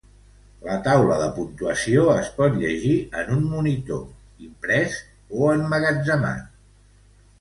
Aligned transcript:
La 0.67 0.75
taula 0.85 1.17
de 1.23 1.25
puntuació 1.35 2.05
es 2.13 2.31
pot 2.39 2.57
llegir 2.63 2.95
en 3.21 3.29
un 3.35 3.43
monitor, 3.51 4.01
imprès 4.49 4.97
o 5.43 5.53
emmagatzemat. 5.59 6.53